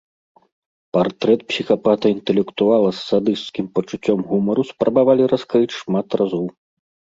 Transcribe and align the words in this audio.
Партрэт 0.95 1.41
псіхапата-інтэлектуала 1.51 2.89
з 3.01 3.05
садысцкім 3.11 3.65
пачуццём 3.77 4.19
гумару 4.33 4.67
спрабавалі 4.73 5.31
раскрыць 5.37 5.77
шмат 5.81 6.07
разоў. 6.25 6.45